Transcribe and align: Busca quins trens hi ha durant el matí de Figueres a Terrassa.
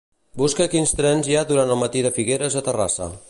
Busca 0.41 0.65
quins 0.71 0.93
trens 1.01 1.29
hi 1.33 1.37
ha 1.41 1.45
durant 1.53 1.75
el 1.75 1.81
matí 1.83 2.03
de 2.07 2.13
Figueres 2.17 2.61
a 2.63 2.67
Terrassa. 2.71 3.13